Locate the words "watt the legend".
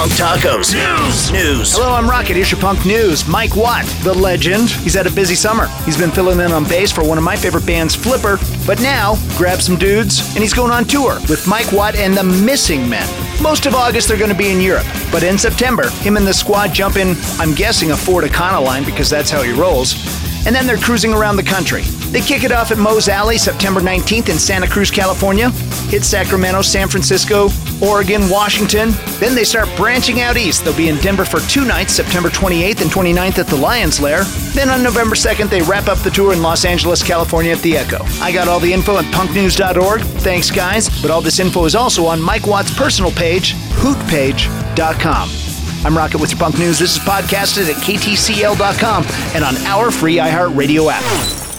3.54-4.70